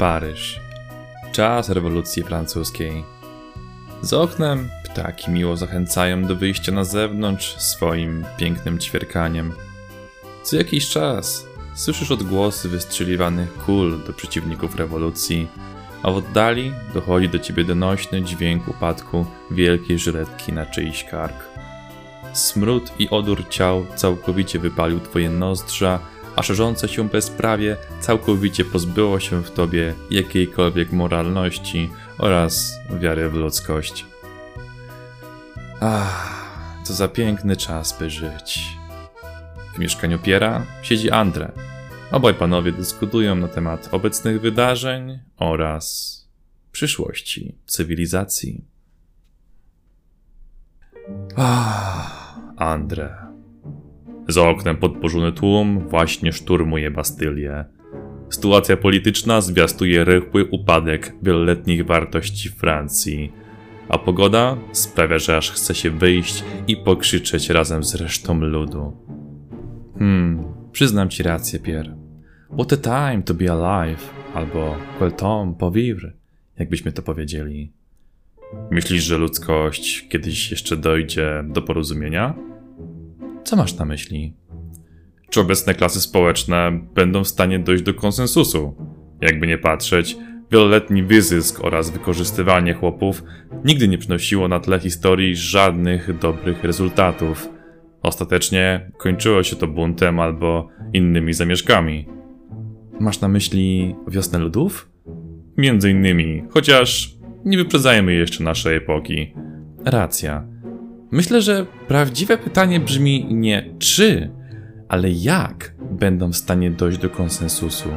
[0.00, 0.60] Paryż.
[1.32, 3.04] Czas rewolucji francuskiej.
[4.02, 9.52] Z oknem ptaki miło zachęcają do wyjścia na zewnątrz swoim pięknym ćwierkaniem.
[10.42, 15.48] Co jakiś czas słyszysz odgłosy wystrzeliwanych kul do przeciwników rewolucji,
[16.02, 21.48] a w oddali dochodzi do ciebie donośny dźwięk upadku wielkiej żyletki na czyjś kark.
[22.32, 25.98] Smród i odór ciał całkowicie wypalił twoje nozdrza,
[26.36, 34.06] a szerzące się bezprawie całkowicie pozbyło się w tobie jakiejkolwiek moralności oraz wiary w ludzkość.
[35.80, 36.40] Ach,
[36.84, 38.76] co za piękny czas, by żyć.
[39.74, 41.52] W mieszkaniu Piera siedzi Andre.
[42.12, 46.16] Obaj panowie dyskutują na temat obecnych wydarzeń oraz
[46.72, 48.64] przyszłości cywilizacji.
[51.36, 53.29] Ah, Andre.
[54.30, 57.64] Za oknem podporzony tłum właśnie szturmuje Bastylię.
[58.28, 63.32] Sytuacja polityczna zwiastuje rychły upadek wieloletnich wartości Francji,
[63.88, 68.96] a pogoda sprawia, że aż chce się wyjść i pokrzyczeć razem z resztą ludu.
[69.98, 71.96] Hmm, przyznam ci rację, Pierre.
[72.52, 76.12] What a time to be alive, albo quel temps pour vivre,
[76.58, 77.72] jakbyśmy to powiedzieli.
[78.70, 82.34] Myślisz, że ludzkość kiedyś jeszcze dojdzie do porozumienia?
[83.44, 84.34] Co masz na myśli?
[85.30, 88.74] Czy obecne klasy społeczne będą w stanie dojść do konsensusu?
[89.20, 90.16] Jakby nie patrzeć,
[90.52, 93.24] wieloletni wyzysk oraz wykorzystywanie chłopów
[93.64, 97.48] nigdy nie przynosiło na tle historii żadnych dobrych rezultatów.
[98.02, 102.08] Ostatecznie kończyło się to buntem albo innymi zamieszkami.
[103.00, 104.90] Masz na myśli wiosnę ludów?
[105.56, 109.34] Między innymi, chociaż nie wyprzedzajmy jeszcze naszej epoki.
[109.84, 110.46] Racja.
[111.10, 114.30] Myślę, że prawdziwe pytanie brzmi nie czy,
[114.88, 117.88] ale jak będą w stanie dojść do konsensusu.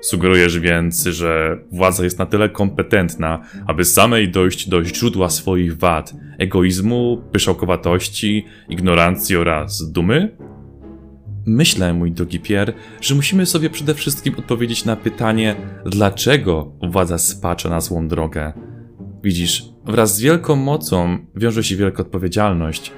[0.00, 6.14] Sugerujesz więc, że władza jest na tyle kompetentna, aby samej dojść do źródła swoich wad,
[6.38, 10.36] egoizmu, pyszałkowatości, ignorancji oraz dumy?
[11.46, 17.68] Myślę, mój drogi Pierre, że musimy sobie przede wszystkim odpowiedzieć na pytanie, dlaczego władza spacza
[17.68, 18.52] na złą drogę.
[19.22, 22.92] Widzisz, wraz z wielką mocą wiąże się wielka odpowiedzialność.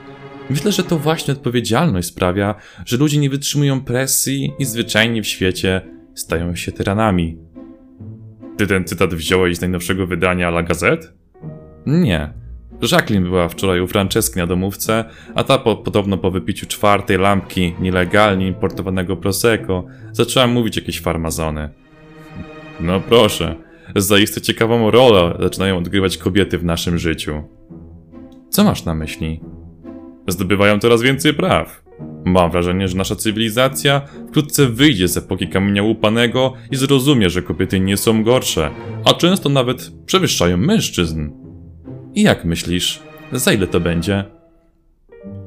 [0.51, 2.55] Myślę, że to właśnie odpowiedzialność sprawia,
[2.87, 5.81] że ludzie nie wytrzymują presji i zwyczajnie w świecie
[6.15, 7.39] stają się tyranami.
[8.57, 11.07] Ty ten cytat wziąłeś z najnowszego wydania La Gazette?
[11.87, 12.33] Nie.
[12.93, 15.05] Jacqueline była wczoraj u Franceski na domówce,
[15.35, 21.69] a ta po, podobno po wypiciu czwartej lampki nielegalnie importowanego Prosecco zaczęła mówić jakieś farmazony.
[22.81, 23.57] No proszę,
[23.97, 27.43] zaiste ciekawą rolę zaczynają odgrywać kobiety w naszym życiu.
[28.51, 29.41] Co masz na myśli?
[30.29, 31.87] Zdobywają coraz więcej praw.
[32.25, 37.81] Mam wrażenie, że nasza cywilizacja wkrótce wyjdzie z epoki kamienia łupanego i zrozumie, że kobiety
[37.81, 38.71] nie są gorsze,
[39.05, 41.31] a często nawet przewyższają mężczyzn.
[42.15, 44.25] I jak myślisz, za ile to będzie?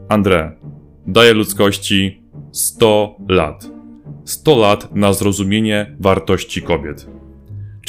[0.09, 0.51] André,
[1.07, 3.71] daję ludzkości 100 lat.
[4.25, 7.18] 100 lat na zrozumienie wartości kobiet.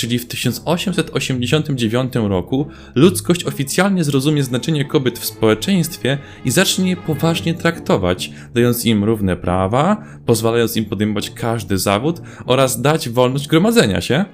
[0.01, 7.55] Czyli w 1889 roku ludzkość oficjalnie zrozumie znaczenie kobiet w społeczeństwie i zacznie je poważnie
[7.55, 14.25] traktować, dając im równe prawa, pozwalając im podejmować każdy zawód oraz dać wolność gromadzenia się?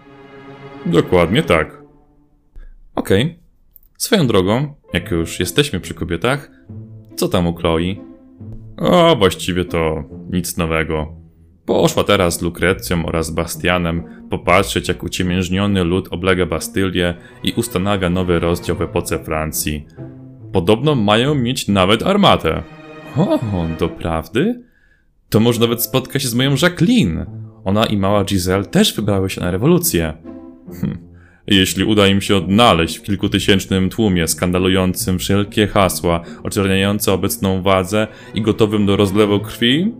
[0.86, 1.82] Dokładnie tak.
[2.94, 3.22] Okej.
[3.22, 3.36] Okay.
[3.98, 6.50] Swoją drogą, jak już jesteśmy przy kobietach,
[7.16, 7.94] co tam u Chloe?
[8.76, 11.25] O, właściwie to nic nowego.
[11.66, 18.38] Poszła teraz z Lukrecją oraz Bastianem popatrzeć, jak uciemiężniony lud oblega Bastylię i ustanawia nowy
[18.38, 19.86] rozdział w epoce Francji.
[20.52, 22.62] Podobno mają mieć nawet armatę.
[23.16, 23.38] O,
[23.78, 24.62] doprawdy?
[25.28, 27.26] To może nawet spotka się z moją Jacqueline.
[27.64, 30.14] Ona i mała Giselle też wybrały się na rewolucję.
[30.80, 30.98] Hm.
[31.46, 38.42] Jeśli uda im się odnaleźć w kilkutysięcznym tłumie skandalującym wszelkie hasła oczerniające obecną władzę i
[38.42, 39.92] gotowym do rozlewu krwi,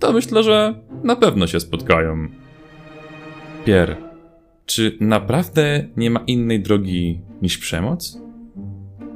[0.00, 2.28] to myślę, że na pewno się spotkają.
[3.64, 3.96] Pier,
[4.66, 8.18] czy naprawdę nie ma innej drogi niż przemoc?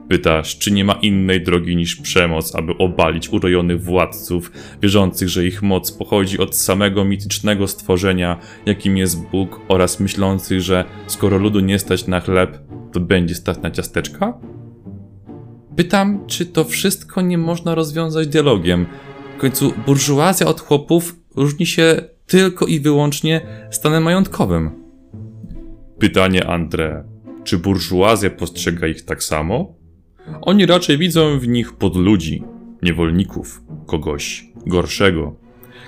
[0.09, 4.53] Pytasz, czy nie ma innej drogi niż przemoc, aby obalić urojonych władców,
[4.83, 10.85] wierzących, że ich moc pochodzi od samego mitycznego stworzenia, jakim jest Bóg, oraz myślących, że
[11.07, 12.59] skoro ludu nie stać na chleb,
[12.93, 14.39] to będzie stać na ciasteczka?
[15.77, 18.87] Pytam, czy to wszystko nie można rozwiązać dialogiem.
[19.37, 23.41] W końcu burżuazja od chłopów różni się tylko i wyłącznie
[23.71, 24.71] stanem majątkowym.
[25.99, 27.03] Pytanie André.
[27.45, 29.75] Czy burżuazja postrzega ich tak samo?
[30.41, 32.43] Oni raczej widzą w nich podludzi,
[32.83, 35.37] niewolników, kogoś gorszego.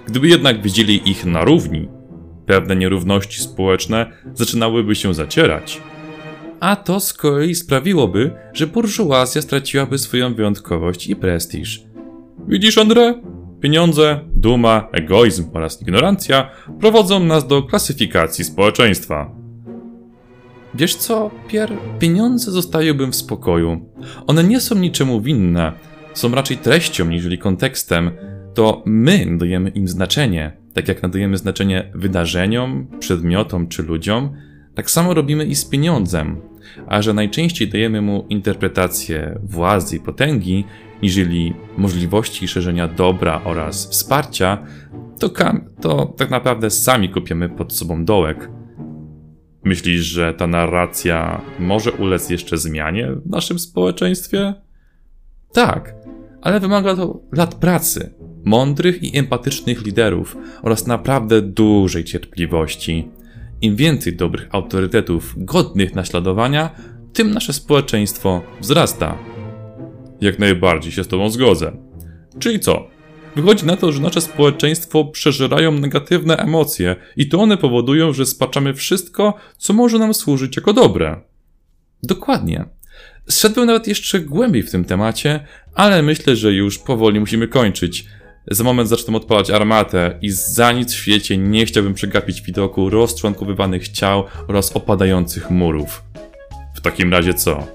[0.06, 1.88] Gdyby jednak widzieli ich na równi,
[2.46, 5.80] pewne nierówności społeczne zaczynałyby się zacierać.
[6.60, 11.82] A to z kolei sprawiłoby, że burżuazja straciłaby swoją wyjątkowość i prestiż.
[12.48, 13.14] Widzisz, André?
[13.60, 16.50] Pieniądze, duma, egoizm oraz ignorancja
[16.80, 19.30] prowadzą nas do klasyfikacji społeczeństwa.
[20.74, 21.72] Wiesz co, Pier?
[21.98, 23.80] Pieniądze zostawiłbym w spokoju.
[24.26, 25.72] One nie są niczemu winne,
[26.14, 28.10] są raczej treścią niżeli kontekstem.
[28.54, 34.36] To my nadajemy im znaczenie, tak jak nadajemy znaczenie wydarzeniom, przedmiotom czy ludziom,
[34.74, 36.40] tak samo robimy i z pieniądzem,
[36.86, 40.64] a że najczęściej dajemy mu interpretację władzy i potęgi,
[41.02, 44.58] niżeli możliwości szerzenia dobra oraz wsparcia,
[45.18, 45.28] to,
[45.80, 48.50] to tak naprawdę sami kopiemy pod sobą dołek.
[49.64, 54.54] Myślisz, że ta narracja może ulec jeszcze zmianie w naszym społeczeństwie?
[55.52, 55.94] Tak,
[56.42, 63.08] ale wymaga to lat pracy, mądrych i empatycznych liderów oraz naprawdę dużej cierpliwości.
[63.62, 66.70] Im więcej dobrych autorytetów godnych naśladowania,
[67.12, 69.18] tym nasze społeczeństwo wzrasta.
[70.20, 71.72] Jak najbardziej się z Tobą zgodzę.
[72.38, 72.88] Czyli co?
[73.36, 78.74] Wychodzi na to, że nasze społeczeństwo przeżerają negatywne emocje i to one powodują, że spaczamy
[78.74, 81.20] wszystko, co może nam służyć jako dobre.
[82.02, 82.64] Dokładnie.
[83.28, 88.06] Zszedłbym nawet jeszcze głębiej w tym temacie, ale myślę, że już powoli musimy kończyć.
[88.50, 93.88] Za moment zacznę odpalać armatę i za nic w świecie nie chciałbym przegapić widoku rozczłonkowywanych
[93.88, 96.02] ciał oraz opadających murów.
[96.74, 97.66] W takim razie co?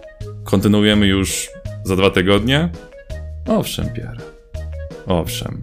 [0.44, 1.50] Kontynuujemy już
[1.84, 2.70] za dwa tygodnie?
[3.48, 4.22] Owszem, Pierre.
[5.08, 5.62] Owszem.